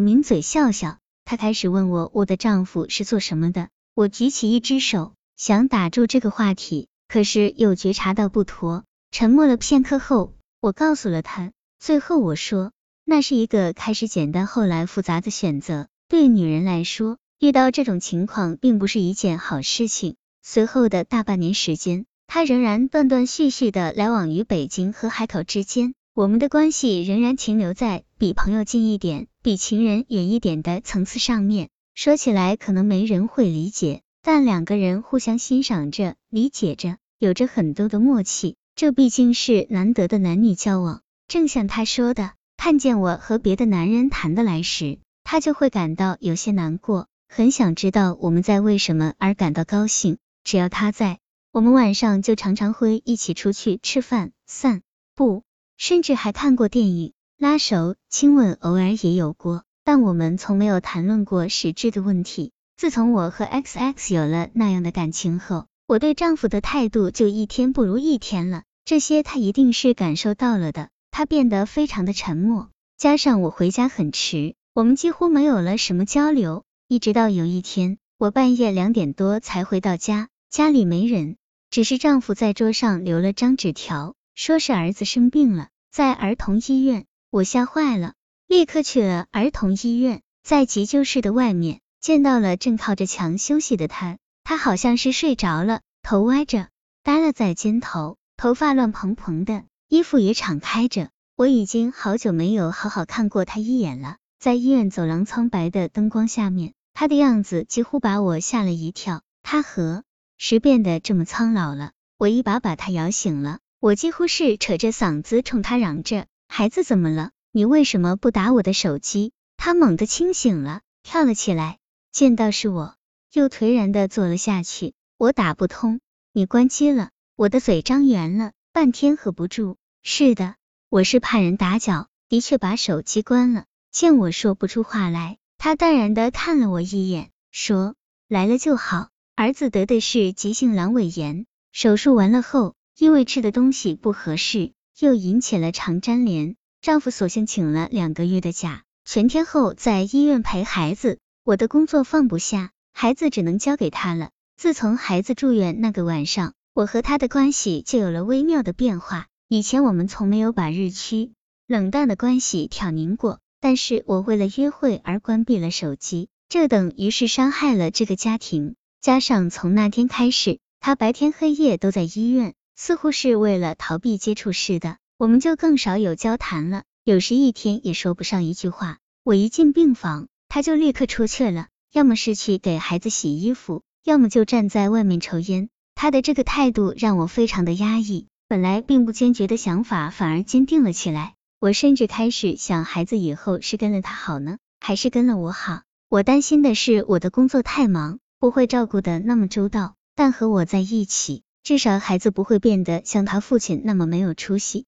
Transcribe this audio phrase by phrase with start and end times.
[0.00, 0.98] 抿嘴笑笑。
[1.24, 3.68] 他开始问我我的丈夫是做什么的。
[3.94, 8.84] 我举起一只手，想打住这个话题，可是又觉察到不妥。
[9.10, 11.52] 沉默了片刻后，我告诉了他。
[11.78, 12.72] 最后我说，
[13.04, 15.88] 那是一个开始简单，后来复杂的选择。
[16.08, 20.16] 对女人来说，遇到这种情况并不是一件好事情。
[20.42, 31.70] 随后的大半年时间，他仍然断断续续的来往于北京和海口之间，我们的关系仍然停留在比朋友近一点、比情人远一点的层次上面。
[31.94, 41.02] 说起来可能没人会理解，但两个人互相欣赏着、理解着，有着很多的默契，这毕竟是难得的男女交往。
[41.26, 50.18] 正像他说的，看见我和别的男人谈得来时，他就会感到有些难过，很想知道我们在为什么而感到高兴。
[50.44, 51.18] 只要他在，
[51.52, 54.82] 我们晚上就常常会一起出去吃饭、散
[55.14, 55.44] 步，
[55.76, 59.64] 甚至还看过电影，拉手、亲吻，偶尔也有过。
[59.82, 62.52] 但我们从没有谈论过实质的问题。
[62.76, 68.64] 自从我和 X X 有了那样的感情后，我对丈夫的态度就一天不如一天了。
[68.84, 70.90] 这些他一定是感受到了的。
[71.10, 76.64] 他变得非常的沉默，加上我回家很迟，我们几乎没有了什么交流。
[76.88, 81.38] 一直到有一天，我半夜两点多才回到家，家里没人，
[81.70, 87.06] 只是丈夫在桌上留了张纸条，说是儿子生病了，在儿童医院。
[87.30, 88.14] 我吓坏了。
[88.48, 96.68] 立刻去了儿童医院，在急救室的外面见到了正靠着墙休息的他，他好像是睡着了，头歪着，
[97.04, 101.10] 耷拉在肩头，头发乱蓬蓬的，衣服也敞开着。
[101.36, 109.22] 我已经好久没有好好看过他一眼了，在医院走廊苍白的灯光下面，他的样子几乎把我吓了一跳。
[109.44, 110.02] 他何
[110.36, 111.92] 时变得这么苍老了？
[112.18, 119.32] 我一把把他摇醒了，我几乎是扯着嗓子冲他嚷着：“孩子怎么了？”你为什么不打我的手机？
[119.56, 121.78] 他猛地清醒了，跳了起来，
[122.10, 122.96] 见到是我，
[123.32, 124.94] 又颓然的坐了下去。
[125.16, 126.00] 我打不通，
[126.32, 127.10] 你关机了。
[127.36, 129.76] 我的嘴张圆了，半天合不住。
[130.02, 130.56] 是的，
[130.88, 133.64] 我是怕人打搅，的确把手机关了。
[133.92, 137.94] 见我说不出话来，他淡然的看了我一眼，说
[138.28, 139.08] ：“来了就好。
[139.36, 151.18] 儿子得的是急性阑尾炎，手术完了后，因为吃的东西不合适，又引起了肠粘连。”丈夫索性请了两个月的假，全天候在医院陪孩子。
[151.44, 154.30] 我的工作放不下，孩子只能交给他了。
[154.56, 159.26] 自从孩子住院那个晚上，我和他的关系就有了微妙的变化。
[159.48, 161.32] 以前我们从没有把日趋
[161.66, 168.76] 冷淡的关系挑明过，但是我为了约会而关闭了手机，这等于是伤害了这个家庭。
[169.00, 174.96] 加上从那天开始，他白天黑夜都在医院，似乎是为了逃避接触似的。
[175.18, 178.96] 我们就更少有交谈了，有时一天也说不上一句话。
[179.22, 185.68] 我一进病房，他就立刻出去了，要么是去给孩子洗衣服，要么就站在外面抽烟。
[185.94, 191.34] 他的这个态度让我非常的压抑，本来并不坚决的想法反而坚定了起来。
[191.60, 195.82] 我甚至开始想，孩子以后是跟了他好呢，还是跟了我好？
[196.08, 204.86] 我担心的是我的工作太忙，不会照顾的那么周到，但和我在一起，至少孩子不会变得像他父亲那么没有出息。